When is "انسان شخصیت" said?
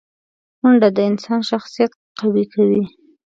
1.09-1.91